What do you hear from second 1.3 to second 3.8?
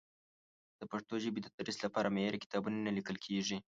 د تدریس لپاره معیاري کتابونه نه لیکل کېږي.